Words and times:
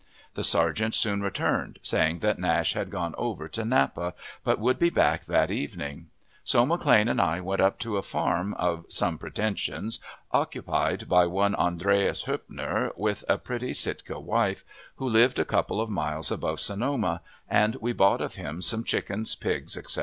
The 0.33 0.43
sergeant 0.43 0.95
soon 0.95 1.21
returned, 1.21 1.77
saying 1.83 2.21
that 2.21 2.39
Nash 2.39 2.73
had 2.73 2.89
gone 2.89 3.13
over 3.19 3.47
to 3.49 3.63
Napa, 3.63 4.15
but 4.43 4.57
would 4.57 4.79
be 4.79 4.89
back 4.89 5.25
that 5.25 5.51
evening; 5.51 6.07
so 6.43 6.65
McLane 6.65 7.07
and 7.07 7.21
I 7.21 7.39
went 7.39 7.61
up 7.61 7.77
to 7.81 7.97
a 7.97 8.01
farm 8.01 8.55
of 8.55 8.83
some 8.89 9.19
pretensions, 9.19 9.99
occupied 10.31 11.07
by 11.07 11.27
one 11.27 11.53
Andreas 11.53 12.23
Hoepner, 12.23 12.89
with 12.97 13.23
a 13.29 13.37
pretty 13.37 13.75
Sitka 13.75 14.19
wife, 14.19 14.65
who 14.95 15.07
lived 15.07 15.37
a 15.37 15.45
couple 15.45 15.79
of 15.79 15.87
miles 15.91 16.31
above 16.31 16.59
Sonoma, 16.59 17.21
and 17.47 17.75
we 17.75 17.93
bought 17.93 18.21
of 18.21 18.33
him 18.37 18.63
some 18.63 18.83
chickens, 18.83 19.35
pigs, 19.35 19.77
etc. 19.77 19.99